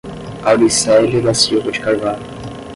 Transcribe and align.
Auricelia 0.43 1.21
da 1.21 1.31
Silva 1.31 1.69
de 1.71 1.77
Carvalho 1.79 2.23